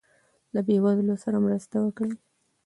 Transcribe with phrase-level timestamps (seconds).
[0.53, 2.13] له بې وزلو سره مرسته وکړئ.